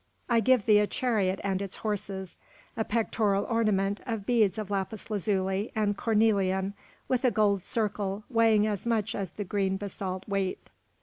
[0.27, 2.35] I give thee a chariot and its horses,
[2.75, 6.73] a pectoral ornament of beads of lapis lazuli and cornelian,
[7.07, 10.71] with a golden circle weighing as much as the green basalt weight."